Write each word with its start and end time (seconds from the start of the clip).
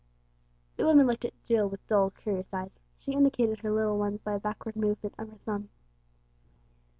The 0.77 0.85
woman 0.87 1.05
looked 1.05 1.25
at 1.25 1.43
Jill 1.43 1.69
with 1.69 1.85
dull, 1.85 2.09
curious 2.09 2.55
eyes. 2.55 2.79
She 2.97 3.11
indicated 3.11 3.59
her 3.59 3.69
little 3.71 3.99
ones 3.99 4.19
by 4.19 4.33
a 4.33 4.39
backward 4.39 4.75
movement 4.75 5.13
of 5.19 5.29
her 5.29 5.37
thumb. 5.45 5.69